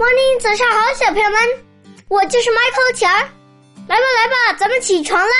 [0.00, 1.38] Morning，早上好，小朋友们，
[2.08, 3.18] 我就是 Michael 钱儿。
[3.86, 5.34] 来吧，来吧，咱们起床啦！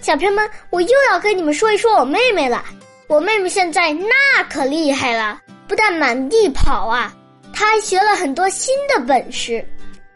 [0.00, 2.64] 小朋友们，我又要跟你们说一说我妹妹了。
[3.06, 7.14] 我妹妹现在那可厉害了，不但满地跑啊，
[7.54, 9.64] 她还学了很多新的本事。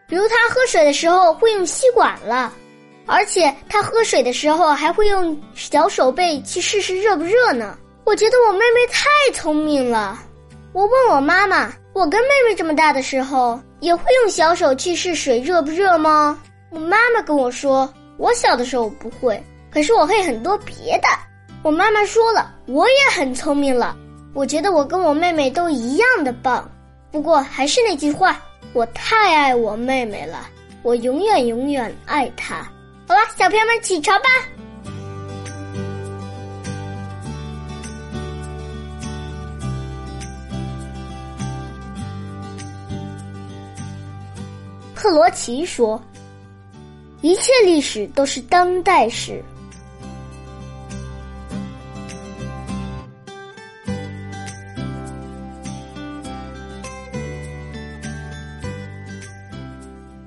[0.05, 2.51] 比如她喝水的时候会用吸管了，
[3.05, 7.77] 而且她喝水的时候还会用小手背去试试热不热呢。
[8.03, 10.19] 我觉得我妹妹太聪明了。
[10.73, 11.71] 我问我妈妈。
[11.95, 16.37] 我跟妹妹这么大的时候，也会用小手去试水热不热吗？
[16.69, 21.07] 我妈妈跟我说，我小的时候不会，可是我会很多别的。
[21.63, 23.95] 我妈妈说了，我也很聪明了。
[24.33, 26.69] 我觉得我跟我妹妹都一样的棒。
[27.13, 28.41] 不过还是那句话，
[28.73, 30.49] 我太爱我妹妹了，
[30.83, 32.69] 我永远永远爱她。
[33.07, 34.27] 好了，小朋友们起床吧。
[44.95, 46.01] 克罗奇说
[47.21, 49.43] ：“一切历史都是当代史。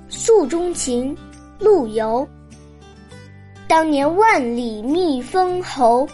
[0.08, 1.16] 诉衷情，
[1.58, 2.28] 陆游。
[3.66, 6.06] 当年万里觅封侯，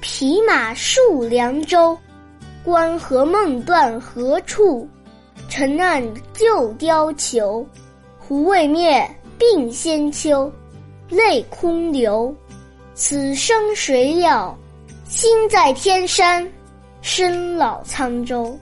[0.00, 1.98] 匹马戍凉州。
[2.62, 4.86] 关河梦断何处？
[5.48, 6.02] 尘岸
[6.34, 7.66] 旧貂裘。”
[8.26, 9.06] 胡未灭，
[9.38, 10.50] 鬓先秋，
[11.10, 12.34] 泪空流。
[12.94, 14.56] 此生谁料，
[15.06, 16.50] 心在天山，
[17.02, 18.58] 身老沧州。